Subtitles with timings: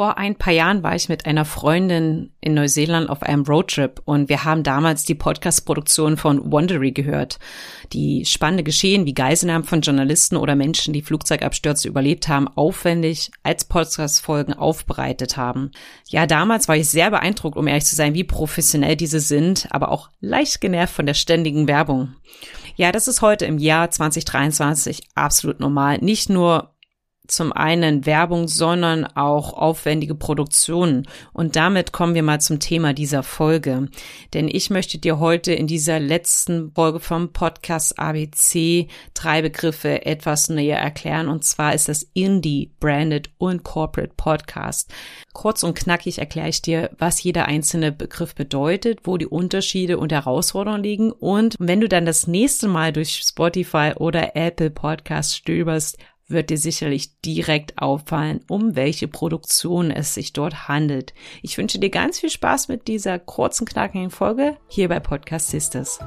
[0.00, 4.30] Vor ein paar Jahren war ich mit einer Freundin in Neuseeland auf einem Roadtrip und
[4.30, 7.38] wir haben damals die Podcast-Produktion von Wondery gehört,
[7.92, 13.66] die spannende Geschehen wie Geiselnahmen von Journalisten oder Menschen, die Flugzeugabstürze überlebt haben, aufwendig als
[13.66, 15.70] Podcast-Folgen aufbereitet haben.
[16.08, 19.90] Ja, damals war ich sehr beeindruckt, um ehrlich zu sein, wie professionell diese sind, aber
[19.90, 22.14] auch leicht genervt von der ständigen Werbung.
[22.74, 25.98] Ja, das ist heute im Jahr 2023 absolut normal.
[25.98, 26.70] Nicht nur
[27.30, 31.06] zum einen Werbung, sondern auch aufwendige Produktionen.
[31.32, 33.88] Und damit kommen wir mal zum Thema dieser Folge.
[34.34, 40.48] Denn ich möchte dir heute in dieser letzten Folge vom Podcast ABC drei Begriffe etwas
[40.48, 41.28] näher erklären.
[41.28, 44.92] Und zwar ist das Indie, Branded und Corporate Podcast.
[45.32, 50.12] Kurz und knackig erkläre ich dir, was jeder einzelne Begriff bedeutet, wo die Unterschiede und
[50.12, 51.12] Herausforderungen liegen.
[51.12, 55.98] Und wenn du dann das nächste Mal durch Spotify oder Apple Podcast stöberst,
[56.30, 61.14] wird dir sicherlich direkt auffallen, um welche Produktion es sich dort handelt.
[61.42, 65.98] Ich wünsche dir ganz viel Spaß mit dieser kurzen, knackigen Folge hier bei Podcast Sisters.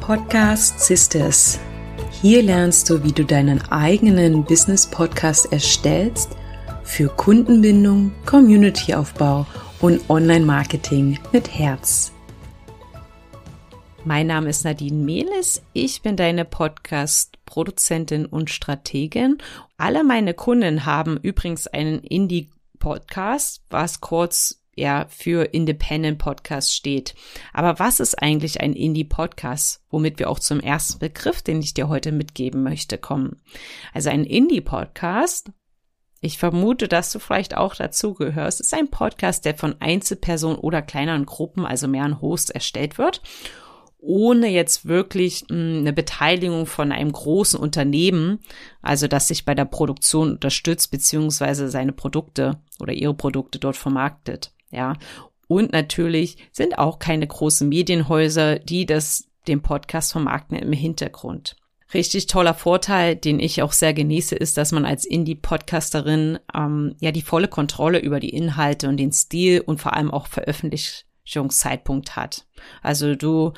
[0.00, 1.60] Podcast Sisters.
[2.20, 6.36] Hier lernst du, wie du deinen eigenen Business Podcast erstellst
[6.90, 9.46] für Kundenbindung, Communityaufbau
[9.80, 12.12] und Online-Marketing mit Herz.
[14.04, 15.62] Mein Name ist Nadine Mehlis.
[15.72, 19.38] Ich bin deine Podcast-Produzentin und Strategin.
[19.76, 27.14] Alle meine Kunden haben übrigens einen Indie-Podcast, was kurz ja für Independent Podcast steht.
[27.52, 29.80] Aber was ist eigentlich ein Indie Podcast?
[29.90, 33.40] Womit wir auch zum ersten Begriff, den ich dir heute mitgeben möchte, kommen.
[33.94, 35.52] Also ein Indie Podcast
[36.20, 38.60] ich vermute, dass du vielleicht auch dazugehörst.
[38.60, 43.22] Es ist ein Podcast, der von Einzelpersonen oder kleineren Gruppen, also mehreren Hosts, erstellt wird,
[43.98, 48.40] ohne jetzt wirklich hm, eine Beteiligung von einem großen Unternehmen,
[48.82, 54.52] also das sich bei der Produktion unterstützt, beziehungsweise seine Produkte oder ihre Produkte dort vermarktet.
[54.70, 54.94] Ja.
[55.48, 61.56] Und natürlich sind auch keine großen Medienhäuser, die das, den Podcast vermarkten im Hintergrund.
[61.92, 67.10] Richtig toller Vorteil, den ich auch sehr genieße, ist, dass man als Indie-Podcasterin ähm, ja
[67.10, 72.46] die volle Kontrolle über die Inhalte und den Stil und vor allem auch Veröffentlichungszeitpunkt hat.
[72.82, 73.54] Also du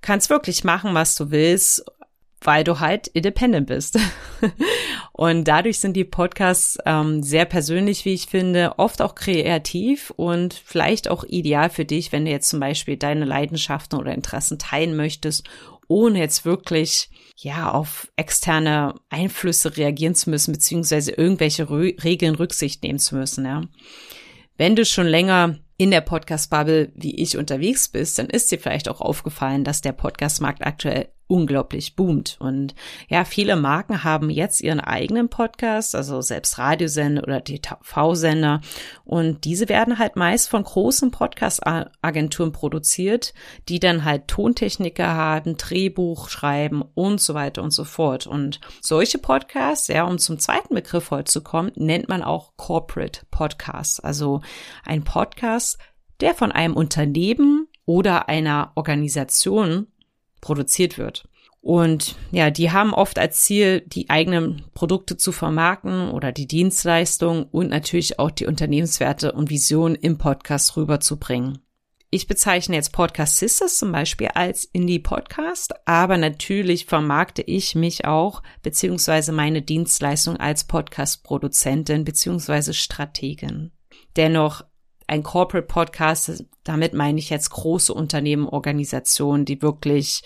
[0.00, 1.84] kannst wirklich machen, was du willst,
[2.44, 3.98] weil du halt independent bist.
[5.12, 10.54] und dadurch sind die Podcasts ähm, sehr persönlich, wie ich finde, oft auch kreativ und
[10.54, 14.96] vielleicht auch ideal für dich, wenn du jetzt zum Beispiel deine Leidenschaften oder Interessen teilen
[14.96, 15.48] möchtest,
[15.88, 22.82] ohne jetzt wirklich ja, auf externe Einflüsse reagieren zu müssen, beziehungsweise irgendwelche Re Regeln Rücksicht
[22.82, 23.62] nehmen zu müssen, ja.
[24.56, 28.88] Wenn du schon länger in der Podcast-Bubble wie ich unterwegs bist, dann ist dir vielleicht
[28.88, 32.36] auch aufgefallen, dass der Podcast-Markt aktuell unglaublich boomt.
[32.40, 32.74] Und
[33.08, 38.60] ja, viele Marken haben jetzt ihren eigenen Podcast, also selbst Radiosender oder TV-Sender.
[39.04, 43.32] Und diese werden halt meist von großen Podcast-Agenturen produziert,
[43.68, 48.26] die dann halt Tontechniker haben, Drehbuch schreiben und so weiter und so fort.
[48.26, 53.20] Und solche Podcasts, ja, um zum zweiten Begriff heute zu kommen, nennt man auch Corporate
[53.30, 54.00] Podcasts.
[54.00, 54.42] Also
[54.84, 55.78] ein Podcast,
[56.20, 59.88] der von einem Unternehmen oder einer Organisation
[60.42, 61.24] produziert wird.
[61.62, 67.44] Und ja, die haben oft als Ziel, die eigenen Produkte zu vermarkten oder die Dienstleistung
[67.44, 71.60] und natürlich auch die Unternehmenswerte und Visionen im Podcast rüberzubringen.
[72.10, 78.42] Ich bezeichne jetzt Podcast Sisters zum Beispiel als Indie-Podcast, aber natürlich vermarkte ich mich auch
[78.62, 83.70] beziehungsweise meine Dienstleistung als Podcast-Produzentin beziehungsweise Strategin.
[84.16, 84.62] Dennoch
[85.12, 90.22] ein Corporate Podcast, damit meine ich jetzt große Unternehmen, Organisationen, die wirklich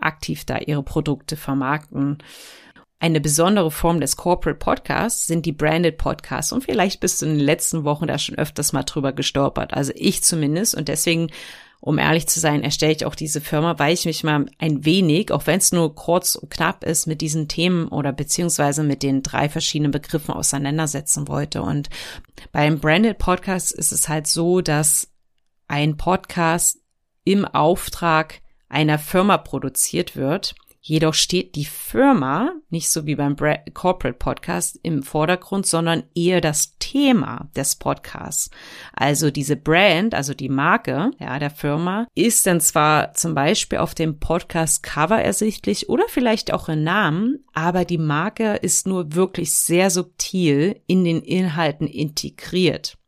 [0.00, 2.16] aktiv da ihre Produkte vermarkten.
[3.02, 7.32] Eine besondere Form des Corporate Podcasts sind die Branded Podcasts und vielleicht bist du in
[7.32, 9.74] den letzten Wochen da schon öfters mal drüber gestolpert.
[9.74, 11.26] Also ich zumindest und deswegen
[11.80, 15.32] um ehrlich zu sein, erstelle ich auch diese Firma, weil ich mich mal ein wenig,
[15.32, 19.24] auch wenn es nur kurz und knapp ist, mit diesen Themen oder beziehungsweise mit den
[19.24, 21.60] drei verschiedenen Begriffen auseinandersetzen wollte.
[21.62, 21.90] Und
[22.52, 25.08] beim Branded Podcast ist es halt so, dass
[25.66, 26.78] ein Podcast
[27.24, 33.36] im Auftrag einer Firma produziert wird Jedoch steht die Firma nicht so wie beim
[33.72, 38.50] Corporate Podcast im Vordergrund, sondern eher das Thema des Podcasts.
[38.92, 43.94] Also diese Brand, also die Marke ja, der Firma, ist dann zwar zum Beispiel auf
[43.94, 49.54] dem Podcast Cover ersichtlich oder vielleicht auch im Namen, aber die Marke ist nur wirklich
[49.54, 52.98] sehr subtil in den Inhalten integriert.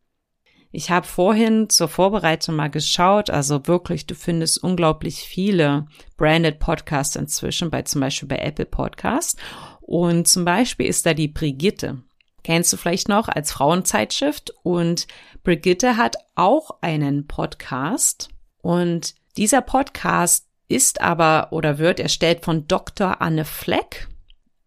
[0.76, 5.86] Ich habe vorhin zur Vorbereitung mal geschaut, also wirklich, du findest unglaublich viele
[6.16, 9.36] branded Podcasts inzwischen, bei zum Beispiel bei Apple Podcasts.
[9.82, 12.02] Und zum Beispiel ist da die Brigitte.
[12.42, 14.52] Kennst du vielleicht noch als Frauenzeitschrift?
[14.64, 15.06] Und
[15.44, 18.30] Brigitte hat auch einen Podcast.
[18.60, 23.22] Und dieser Podcast ist aber oder wird erstellt von Dr.
[23.22, 24.08] Anne Fleck.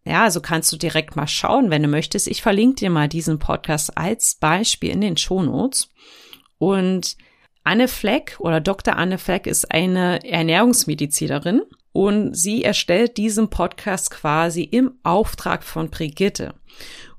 [0.08, 2.28] Ja, also kannst du direkt mal schauen, wenn du möchtest.
[2.28, 5.90] Ich verlinke dir mal diesen Podcast als Beispiel in den Shownotes.
[6.58, 7.18] Und
[7.66, 8.96] Anne Fleck oder Dr.
[8.96, 16.54] Anne Fleck ist eine Ernährungsmedizinerin und sie erstellt diesen Podcast quasi im Auftrag von Brigitte.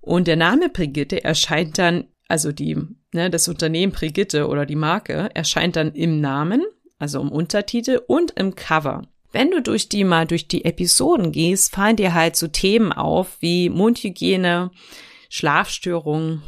[0.00, 2.78] Und der Name Brigitte erscheint dann, also die,
[3.12, 6.64] ne, das Unternehmen Brigitte oder die Marke erscheint dann im Namen,
[6.98, 9.02] also im Untertitel und im Cover.
[9.30, 13.36] Wenn du durch die mal durch die Episoden gehst, fallen dir halt so Themen auf
[13.40, 14.70] wie Mundhygiene,
[15.28, 16.42] Schlafstörungen,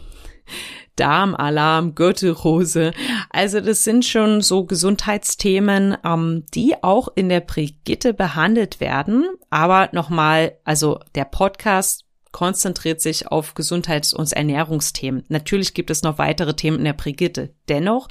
[0.96, 2.92] Darmalarm, Gürtelrose.
[3.30, 9.26] Also das sind schon so Gesundheitsthemen, ähm, die auch in der Brigitte behandelt werden.
[9.48, 15.24] Aber nochmal, also der Podcast konzentriert sich auf Gesundheits- und Ernährungsthemen.
[15.28, 17.54] Natürlich gibt es noch weitere Themen in der Brigitte.
[17.68, 18.08] Dennoch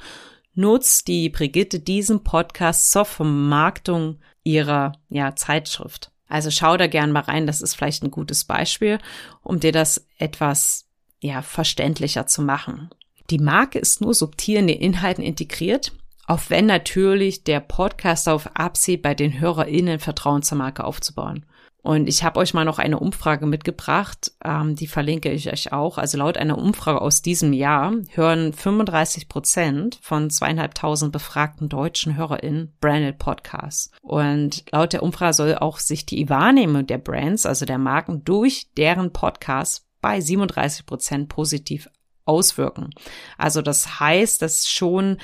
[0.54, 6.10] nutzt die Brigitte diesen Podcast zur Vermarktung ihrer ja, Zeitschrift.
[6.28, 8.98] Also schau da gern mal rein, das ist vielleicht ein gutes Beispiel,
[9.42, 10.86] um dir das etwas
[11.20, 12.90] ja verständlicher zu machen.
[13.30, 15.92] Die Marke ist nur subtil in den Inhalten integriert,
[16.26, 21.44] auch wenn natürlich der Podcast darauf absieht, bei den HörerInnen Vertrauen zur Marke aufzubauen.
[21.82, 25.96] Und ich habe euch mal noch eine Umfrage mitgebracht, ähm, die verlinke ich euch auch.
[25.96, 32.74] Also laut einer Umfrage aus diesem Jahr hören 35 Prozent von zweieinhalbtausend befragten deutschen HörerInnen
[32.80, 33.90] Branded Podcasts.
[34.02, 38.70] Und laut der Umfrage soll auch sich die Wahrnehmung der Brands, also der Marken, durch
[38.76, 41.88] deren Podcasts bei 37 Prozent positiv
[42.24, 42.90] auswirken.
[43.38, 45.18] Also das heißt, dass schon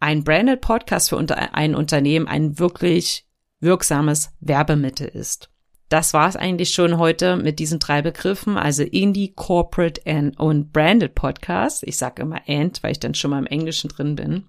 [0.00, 3.26] ein Branded Podcast für ein Unternehmen ein wirklich
[3.60, 5.50] wirksames Werbemittel ist.
[5.88, 10.72] Das war es eigentlich schon heute mit diesen drei Begriffen, also Indie, Corporate and, und
[10.72, 11.82] Branded Podcast.
[11.86, 14.44] Ich sage immer and, weil ich dann schon mal im Englischen drin bin.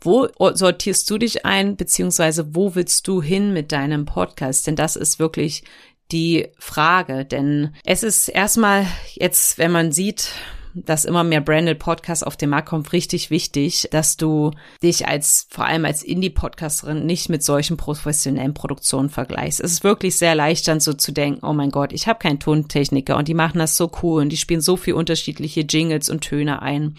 [0.00, 4.66] Wo sortierst du dich ein, beziehungsweise wo willst du hin mit deinem Podcast?
[4.66, 5.64] Denn das ist wirklich
[6.12, 10.32] die Frage, denn es ist erstmal jetzt, wenn man sieht,
[10.74, 14.50] dass immer mehr branded Podcasts auf den Markt kommen, richtig wichtig, dass du
[14.82, 19.60] dich als, vor allem als Indie-Podcasterin nicht mit solchen professionellen Produktionen vergleichst.
[19.60, 22.40] Es ist wirklich sehr leicht dann so zu denken, oh mein Gott, ich habe keinen
[22.40, 26.22] Tontechniker und die machen das so cool und die spielen so viel unterschiedliche Jingles und
[26.22, 26.96] Töne ein.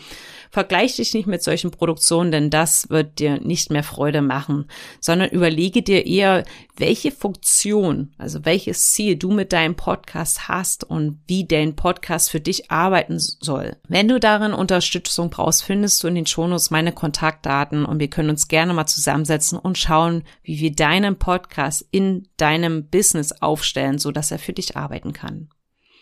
[0.51, 4.69] Vergleich dich nicht mit solchen Produktionen, denn das wird dir nicht mehr Freude machen,
[5.01, 6.45] sondern überlege dir eher,
[6.77, 12.39] welche Funktion, also welches Ziel du mit deinem Podcast hast und wie dein Podcast für
[12.39, 13.64] dich arbeiten soll.
[13.87, 18.29] Wenn du darin Unterstützung brauchst, findest du in den Shownotes meine Kontaktdaten und wir können
[18.29, 24.11] uns gerne mal zusammensetzen und schauen, wie wir deinen Podcast in deinem Business aufstellen, so
[24.11, 25.49] dass er für dich arbeiten kann.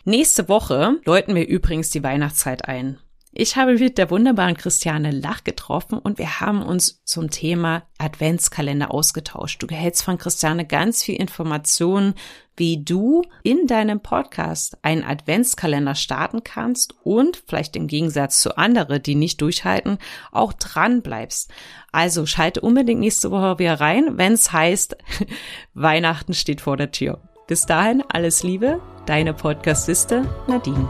[0.05, 2.99] Nächste Woche läuten wir übrigens die Weihnachtszeit ein.
[3.35, 8.93] Ich habe mit der wunderbaren Christiane Lach getroffen und wir haben uns zum Thema Adventskalender
[8.93, 9.63] ausgetauscht.
[9.63, 12.13] Du erhältst von Christiane ganz viel Informationen,
[12.55, 19.01] wie du in deinem Podcast einen Adventskalender starten kannst und vielleicht im Gegensatz zu anderen,
[19.01, 19.97] die nicht durchhalten,
[20.31, 21.49] auch dran bleibst.
[21.91, 24.95] Also schalte unbedingt nächste Woche wieder rein, wenn es heißt,
[25.73, 27.19] Weihnachten steht vor der Tür.
[27.47, 30.87] Bis dahin alles Liebe, deine Podcastliste Nadine.